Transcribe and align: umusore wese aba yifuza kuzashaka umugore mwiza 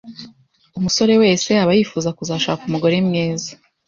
umusore 0.77 1.13
wese 1.21 1.49
aba 1.63 1.71
yifuza 1.77 2.09
kuzashaka 2.17 2.61
umugore 2.69 2.95
mwiza 3.07 3.51